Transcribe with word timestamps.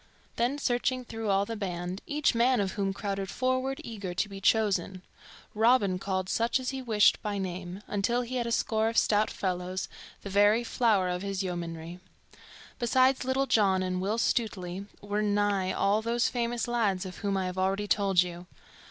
Then 0.35 0.57
searching 0.57 1.05
through 1.05 1.29
all 1.29 1.45
the 1.45 1.55
band, 1.55 2.01
each 2.07 2.33
man 2.33 2.59
of 2.59 2.71
whom 2.71 2.91
crowded 2.91 3.29
forward 3.29 3.79
eager 3.83 4.15
to 4.15 4.27
be 4.27 4.41
chosen, 4.41 5.03
Robin 5.53 5.99
called 5.99 6.27
such 6.27 6.59
as 6.59 6.71
he 6.71 6.81
wished 6.81 7.21
by 7.21 7.37
name, 7.37 7.83
until 7.85 8.23
he 8.23 8.37
had 8.37 8.47
a 8.47 8.51
score 8.51 8.89
of 8.89 8.97
stout 8.97 9.29
fellows, 9.29 9.87
the 10.23 10.29
very 10.31 10.63
flower 10.63 11.07
of 11.07 11.21
his 11.21 11.43
yeomanrie. 11.43 11.99
Besides 12.79 13.25
Little 13.25 13.45
John 13.45 13.83
and 13.83 14.01
Will 14.01 14.17
Stutely 14.17 14.87
were 15.01 15.21
nigh 15.21 15.71
all 15.71 16.01
those 16.01 16.29
famous 16.29 16.67
lads 16.67 17.05
of 17.05 17.17
whom 17.17 17.37
I 17.37 17.45
have 17.45 17.59
already 17.59 17.87
told 17.87 18.23
you. 18.23 18.47